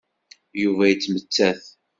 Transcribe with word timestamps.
Yuba 0.63 0.83
yettmettat. 0.87 1.63